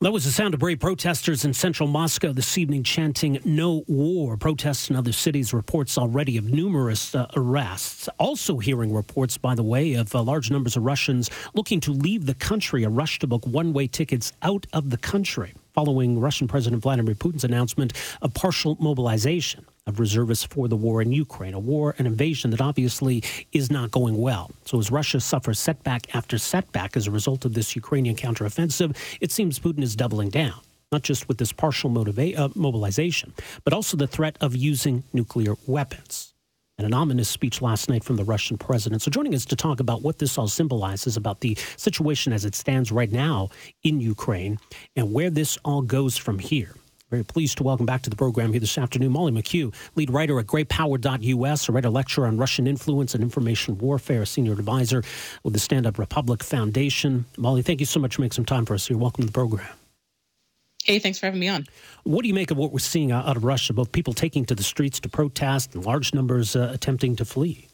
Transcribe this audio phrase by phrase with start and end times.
[0.00, 4.36] That was the sound of brave protesters in central Moscow this evening chanting no war.
[4.36, 8.08] Protests in other cities reports already of numerous uh, arrests.
[8.16, 12.26] Also hearing reports, by the way, of uh, large numbers of Russians looking to leave
[12.26, 16.46] the country, a rush to book one way tickets out of the country following Russian
[16.46, 17.92] President Vladimir Putin's announcement
[18.22, 22.60] of partial mobilization of reservists for the war in Ukraine, a war, an invasion that
[22.60, 24.50] obviously is not going well.
[24.66, 29.32] So as Russia suffers setback after setback as a result of this Ukrainian counteroffensive, it
[29.32, 30.60] seems Putin is doubling down.
[30.92, 35.54] Not just with this partial motiva- uh, mobilization, but also the threat of using nuclear
[35.66, 36.32] weapons
[36.78, 39.02] and an ominous speech last night from the Russian president.
[39.02, 42.54] So, joining us to talk about what this all symbolizes about the situation as it
[42.54, 43.50] stands right now
[43.82, 44.58] in Ukraine
[44.96, 46.74] and where this all goes from here
[47.10, 50.38] very pleased to welcome back to the program here this afternoon Molly McKew, lead writer
[50.38, 55.02] at greatpower.us, a writer lecturer on Russian influence and information warfare, senior advisor
[55.42, 57.24] with the Stand Up Republic Foundation.
[57.38, 58.98] Molly, thank you so much for making some time for us here.
[58.98, 59.66] Welcome to the program.
[60.84, 61.66] Hey, thanks for having me on.
[62.04, 64.54] What do you make of what we're seeing out of Russia, both people taking to
[64.54, 67.68] the streets to protest and large numbers uh, attempting to flee?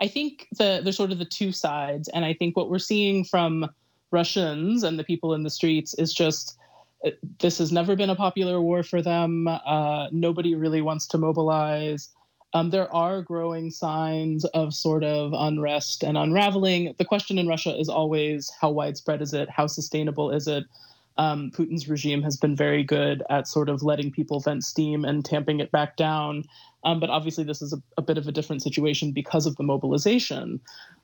[0.00, 2.08] I think the, there's sort of the two sides.
[2.08, 3.68] And I think what we're seeing from
[4.10, 6.58] Russians and the people in the streets is just
[7.38, 9.46] this has never been a popular war for them.
[9.48, 12.10] Uh, nobody really wants to mobilize.
[12.54, 16.94] Um, there are growing signs of sort of unrest and unraveling.
[16.98, 19.50] The question in Russia is always how widespread is it?
[19.50, 20.64] How sustainable is it?
[21.18, 25.24] Um, Putin's regime has been very good at sort of letting people vent steam and
[25.24, 26.44] tamping it back down.
[26.84, 29.64] Um, but obviously, this is a, a, bit of a different situation because of the
[29.64, 30.60] mobilization.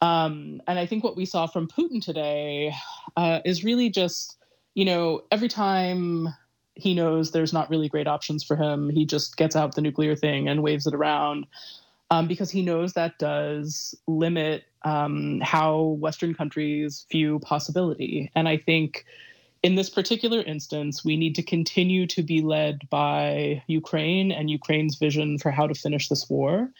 [0.00, 2.72] Um, and I think what we saw from Putin today
[3.16, 4.36] uh, is really just
[4.76, 6.28] you know, every time
[6.74, 10.14] he knows there's not really great options for him, he just gets out the nuclear
[10.14, 11.46] thing and waves it around
[12.10, 18.30] um, because he knows that does limit um, how Western countries view possibility.
[18.34, 19.06] And I think
[19.62, 24.96] in this particular instance, we need to continue to be led by Ukraine and Ukraine's
[24.96, 26.70] vision for how to finish this war.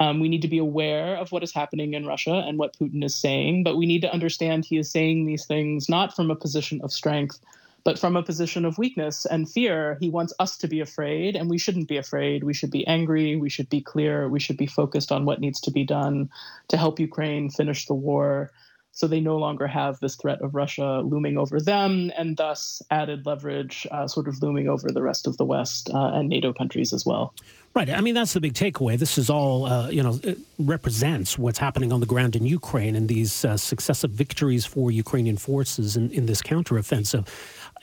[0.00, 3.04] Um, we need to be aware of what is happening in Russia and what Putin
[3.04, 6.36] is saying, but we need to understand he is saying these things not from a
[6.36, 7.38] position of strength,
[7.84, 9.98] but from a position of weakness and fear.
[10.00, 12.44] He wants us to be afraid, and we shouldn't be afraid.
[12.44, 13.36] We should be angry.
[13.36, 14.28] We should be clear.
[14.28, 16.30] We should be focused on what needs to be done
[16.68, 18.50] to help Ukraine finish the war
[18.92, 23.26] so they no longer have this threat of Russia looming over them, and thus added
[23.26, 26.92] leverage uh, sort of looming over the rest of the West uh, and NATO countries
[26.92, 27.34] as well.
[27.72, 27.88] Right.
[27.88, 28.98] I mean, that's the big takeaway.
[28.98, 30.18] This is all, uh, you know,
[30.58, 35.36] represents what's happening on the ground in Ukraine and these uh, successive victories for Ukrainian
[35.36, 37.28] forces in, in this counteroffensive.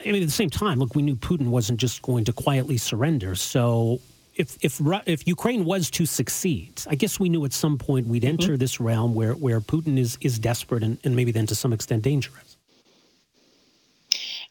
[0.00, 2.76] I mean, at the same time, look, we knew Putin wasn't just going to quietly
[2.76, 3.34] surrender.
[3.34, 4.00] So
[4.38, 8.22] if if if Ukraine was to succeed, I guess we knew at some point we'd
[8.22, 8.30] mm-hmm.
[8.30, 8.56] enter mm-hmm.
[8.56, 12.02] this realm where where Putin is is desperate and, and maybe then to some extent
[12.02, 12.56] dangerous.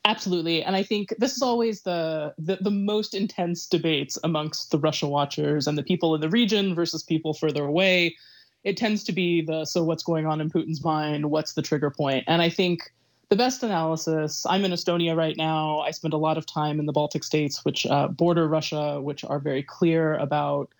[0.05, 4.79] Absolutely, and I think this is always the, the the most intense debates amongst the
[4.79, 8.15] Russia watchers and the people in the region versus people further away.
[8.63, 11.89] It tends to be the so what's going on in Putin's mind, what's the trigger
[11.89, 11.97] point?
[11.97, 12.91] point, and I think
[13.29, 14.45] the best analysis.
[14.47, 15.79] I'm in Estonia right now.
[15.79, 19.23] I spend a lot of time in the Baltic states, which uh, border Russia, which
[19.25, 20.71] are very clear about,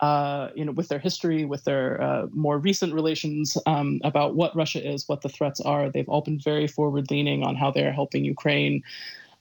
[0.00, 4.54] uh, you know, with their history, with their uh, more recent relations um, about what
[4.54, 5.90] Russia is, what the threats are.
[5.90, 8.82] They've all been very forward-leaning on how they're helping Ukraine,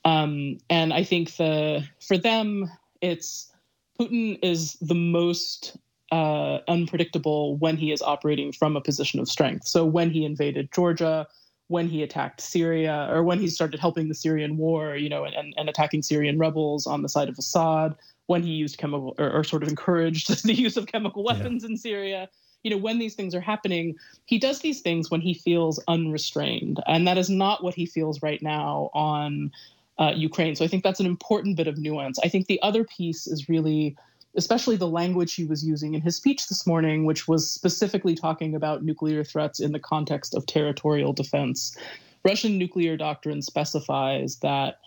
[0.03, 3.51] um, and I think the for them, it's
[3.99, 5.77] Putin is the most
[6.11, 9.67] uh, unpredictable when he is operating from a position of strength.
[9.67, 11.27] So when he invaded Georgia
[11.67, 15.53] when he attacked Syria or when he started helping the Syrian war, you know, and,
[15.57, 17.95] and attacking Syrian rebels on the side of Assad,
[18.27, 21.69] when he used chemical or, or sort of encouraged the use of chemical weapons yeah.
[21.69, 22.29] in Syria.
[22.63, 23.95] You know, when these things are happening,
[24.25, 26.81] he does these things when he feels unrestrained.
[26.87, 29.51] And that is not what he feels right now on
[29.99, 30.55] uh, Ukraine.
[30.55, 32.19] So I think that's an important bit of nuance.
[32.19, 33.95] I think the other piece is really
[34.35, 38.55] especially the language he was using in his speech this morning, which was specifically talking
[38.55, 41.75] about nuclear threats in the context of territorial defense.
[42.23, 44.79] Russian nuclear doctrine specifies that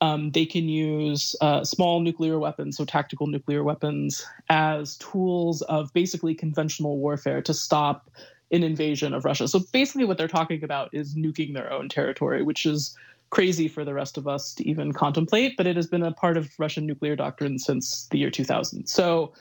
[0.00, 5.92] um, they can use uh, small nuclear weapons, so tactical nuclear weapons, as tools of
[5.92, 8.10] basically conventional warfare to stop
[8.50, 9.48] an invasion of Russia.
[9.48, 12.96] So basically, what they're talking about is nuking their own territory, which is
[13.30, 16.36] crazy for the rest of us to even contemplate, but it has been a part
[16.36, 18.86] of Russian nuclear doctrine since the year 2000.
[18.86, 19.32] So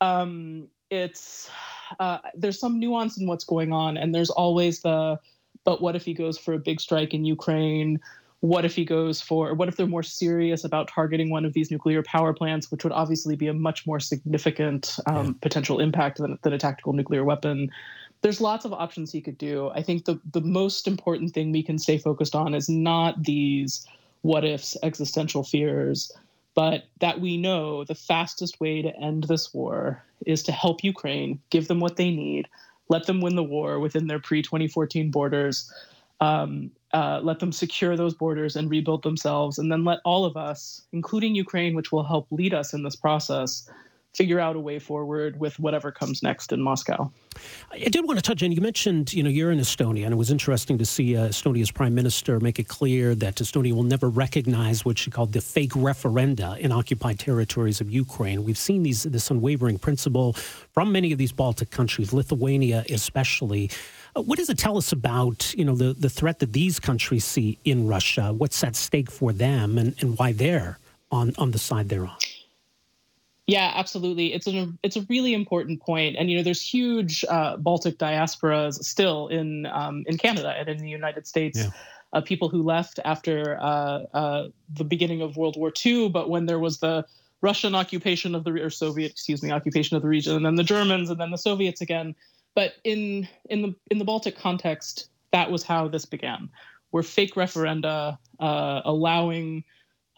[0.00, 1.50] um, it's
[1.98, 5.18] uh, there's some nuance in what's going on, and there's always the
[5.64, 8.00] but what if he goes for a big strike in Ukraine?
[8.40, 11.70] what if he goes for, what if they're more serious about targeting one of these
[11.70, 15.32] nuclear power plants, which would obviously be a much more significant um, yeah.
[15.42, 17.70] potential impact than, than a tactical nuclear weapon?
[18.22, 19.70] There's lots of options he could do.
[19.70, 23.86] I think the, the most important thing we can stay focused on is not these
[24.22, 26.12] what ifs, existential fears,
[26.54, 31.40] but that we know the fastest way to end this war is to help Ukraine,
[31.50, 32.46] give them what they need,
[32.88, 35.72] let them win the war within their pre 2014 borders,
[36.20, 40.36] um, uh, let them secure those borders and rebuild themselves, and then let all of
[40.36, 43.70] us, including Ukraine, which will help lead us in this process,
[44.14, 47.10] figure out a way forward with whatever comes next in Moscow.
[47.70, 50.16] I did want to touch on, you mentioned, you know, you're in Estonia, and it
[50.16, 54.08] was interesting to see uh, Estonia's prime minister make it clear that Estonia will never
[54.08, 58.44] recognize what she called the fake referenda in occupied territories of Ukraine.
[58.44, 63.70] We've seen these this unwavering principle from many of these Baltic countries, Lithuania especially.
[64.16, 67.24] Uh, what does it tell us about, you know, the, the threat that these countries
[67.24, 68.32] see in Russia?
[68.32, 70.78] What's at stake for them and, and why they're
[71.12, 72.16] on, on the side they're on?
[73.50, 74.32] Yeah, absolutely.
[74.32, 78.74] It's a it's a really important point, and you know, there's huge uh, Baltic diasporas
[78.84, 81.58] still in um, in Canada and in the United States.
[81.58, 81.70] Yeah.
[82.12, 86.46] Uh, people who left after uh, uh the beginning of World War II, but when
[86.46, 87.04] there was the
[87.40, 90.64] Russian occupation of the or Soviet, excuse me, occupation of the region, and then the
[90.64, 92.14] Germans, and then the Soviets again.
[92.54, 96.48] But in in the in the Baltic context, that was how this began.
[96.92, 99.64] Were fake referenda uh, allowing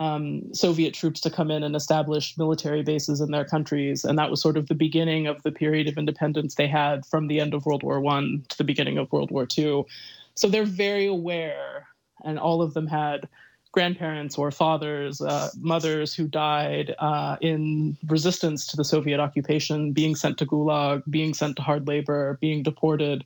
[0.02, 4.30] um, Soviet troops to come in and establish military bases in their countries, and that
[4.30, 7.54] was sort of the beginning of the period of independence they had from the end
[7.54, 9.86] of World War One to the beginning of World War Two.
[10.34, 11.86] So they're very aware,
[12.24, 13.28] and all of them had
[13.70, 20.14] grandparents or fathers, uh, mothers who died uh, in resistance to the Soviet occupation, being
[20.14, 23.24] sent to Gulag, being sent to hard labor, being deported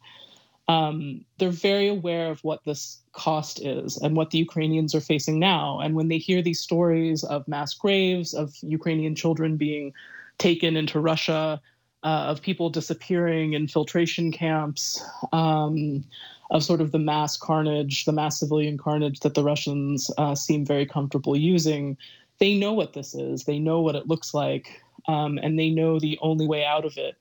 [0.69, 5.39] um, they're very aware of what this cost is and what the Ukrainians are facing
[5.39, 5.79] now.
[5.79, 9.93] And when they hear these stories of mass graves, of Ukrainian children being
[10.39, 11.61] taken into Russia,
[12.03, 15.03] uh, of people disappearing in filtration camps,
[15.33, 16.05] um,
[16.51, 20.65] of sort of the mass carnage, the mass civilian carnage that the Russians uh, seem
[20.65, 21.97] very comfortable using,
[22.39, 23.45] they know what this is.
[23.45, 24.83] They know what it looks like.
[25.09, 27.17] Um, and they know the only way out of it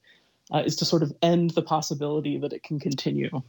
[0.53, 3.41] uh, is to sort of end the possibility that it can continue.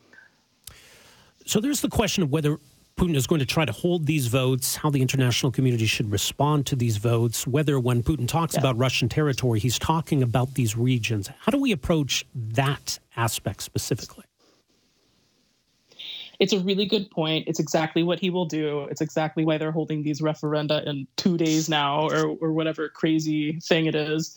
[1.44, 2.58] So there's the question of whether
[2.96, 6.64] Putin is going to try to hold these votes, how the international community should respond
[6.66, 8.60] to these votes, whether when Putin talks yeah.
[8.60, 11.28] about Russian territory, he's talking about these regions.
[11.40, 14.24] How do we approach that aspect specifically?
[16.38, 17.46] It's a really good point.
[17.46, 18.84] It's exactly what he will do.
[18.90, 23.60] It's exactly why they're holding these referenda in two days now, or, or whatever crazy
[23.60, 24.36] thing it is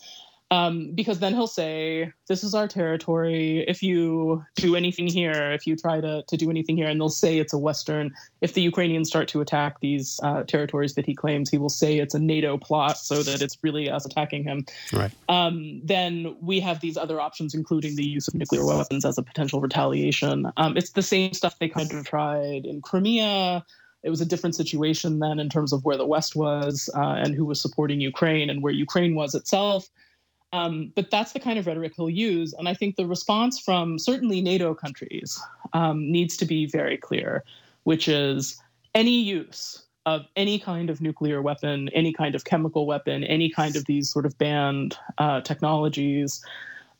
[0.51, 3.63] um, because then he'll say, "This is our territory.
[3.67, 7.09] If you do anything here, if you try to to do anything here," and they'll
[7.09, 8.11] say it's a Western.
[8.41, 11.99] If the Ukrainians start to attack these uh, territories that he claims, he will say
[11.99, 14.65] it's a NATO plot, so that it's really us attacking him.
[14.91, 15.11] Right.
[15.27, 19.23] Um, then we have these other options, including the use of nuclear weapons as a
[19.23, 20.51] potential retaliation.
[20.57, 23.63] Um, it's the same stuff they kind of tried in Crimea
[24.03, 27.35] it was a different situation then in terms of where the West was uh, and
[27.35, 29.89] who was supporting Ukraine and where Ukraine was itself.
[30.51, 32.53] Um, but that's the kind of rhetoric he'll use.
[32.53, 35.39] And I think the response from certainly NATO countries
[35.73, 37.43] um, needs to be very clear,
[37.83, 38.59] which is
[38.95, 43.75] any use of any kind of nuclear weapon, any kind of chemical weapon, any kind
[43.75, 46.43] of these sort of banned uh, technologies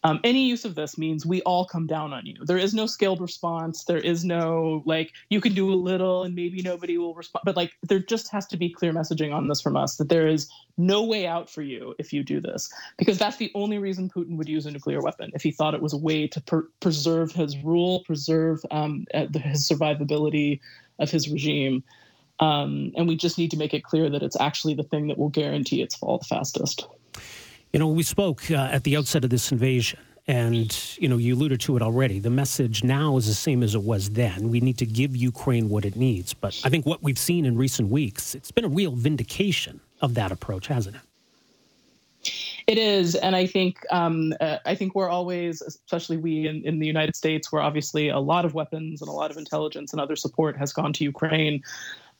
[0.03, 2.35] um, any use of this means we all come down on you.
[2.45, 3.83] There is no scaled response.
[3.83, 7.41] There is no like you can do a little and maybe nobody will respond.
[7.43, 10.27] But like there just has to be clear messaging on this from us that there
[10.27, 14.09] is no way out for you if you do this because that's the only reason
[14.09, 16.67] Putin would use a nuclear weapon if he thought it was a way to per-
[16.79, 20.61] preserve his rule, preserve um, uh, his survivability
[20.99, 21.83] of his regime.
[22.39, 25.17] Um, and we just need to make it clear that it's actually the thing that
[25.17, 26.87] will guarantee its fall the fastest.
[27.71, 31.35] You know, we spoke uh, at the outset of this invasion, and you know, you
[31.35, 32.19] alluded to it already.
[32.19, 34.49] The message now is the same as it was then.
[34.49, 36.33] We need to give Ukraine what it needs.
[36.33, 40.15] But I think what we've seen in recent weeks, it's been a real vindication of
[40.15, 41.01] that approach, hasn't it?
[42.65, 46.79] It is, and I think um, uh, I think we're always, especially we in, in
[46.79, 50.01] the United States, where obviously a lot of weapons and a lot of intelligence and
[50.01, 51.63] other support has gone to Ukraine.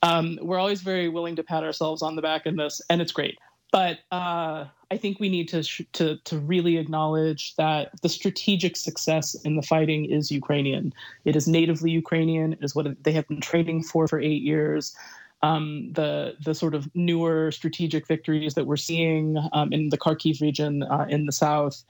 [0.01, 3.11] Um, we're always very willing to pat ourselves on the back in this, and it's
[3.11, 3.37] great.
[3.71, 8.75] But uh, I think we need to, sh- to to really acknowledge that the strategic
[8.75, 10.93] success in the fighting is Ukrainian.
[11.25, 12.53] It is natively Ukrainian.
[12.53, 14.95] It is what they have been training for for eight years.
[15.41, 20.41] Um, the the sort of newer strategic victories that we're seeing um, in the Kharkiv
[20.41, 21.83] region uh, in the south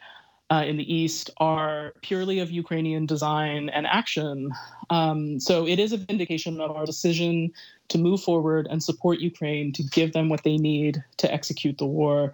[0.52, 4.52] uh, in the east are purely of Ukrainian design and action.
[4.90, 7.52] Um, so it is a vindication of our decision
[7.90, 11.86] to move forward and support Ukraine to give them what they need to execute the
[11.86, 12.34] war.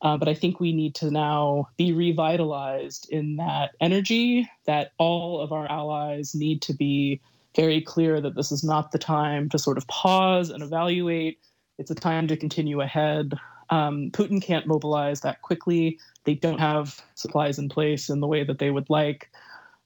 [0.00, 5.40] Uh, but I think we need to now be revitalized in that energy that all
[5.40, 7.20] of our allies need to be
[7.54, 11.38] very clear that this is not the time to sort of pause and evaluate.
[11.78, 13.34] It's a time to continue ahead.
[13.70, 15.98] Um, Putin can't mobilize that quickly.
[16.24, 19.30] They don't have supplies in place in the way that they would like.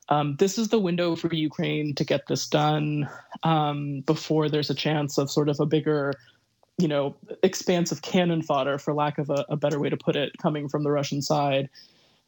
[0.08, 3.08] Um, this is the window for Ukraine to get this done
[3.42, 6.12] um, before there's a chance of sort of a bigger,
[6.78, 10.14] you know, expanse of cannon fodder, for lack of a, a better way to put
[10.14, 11.68] it, coming from the Russian side.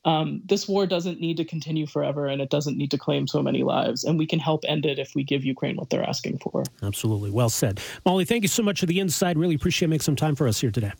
[0.04, 3.42] Um, this war doesn't need to continue forever and it doesn't need to claim so
[3.42, 4.04] many lives.
[4.04, 6.64] And we can help end it if we give Ukraine what they're asking for.
[6.82, 7.30] Absolutely.
[7.30, 7.80] Well said.
[8.06, 9.36] Molly, thank you so much for the insight.
[9.36, 10.92] Really appreciate making some time for us here today.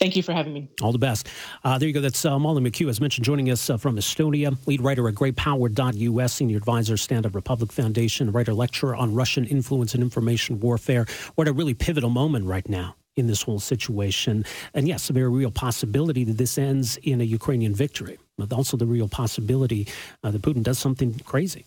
[0.00, 0.66] Thank you for having me.
[0.80, 1.28] All the best.
[1.62, 2.00] Uh, there you go.
[2.00, 6.32] That's uh, Molly McKew, as mentioned, joining us uh, from Estonia, lead writer at greatpower.us,
[6.32, 11.04] senior advisor, Stand Up Republic Foundation, writer lecturer on Russian influence and information warfare.
[11.34, 14.46] What a really pivotal moment right now in this whole situation.
[14.72, 18.78] And yes, a very real possibility that this ends in a Ukrainian victory, but also
[18.78, 19.86] the real possibility
[20.24, 21.66] uh, that Putin does something crazy.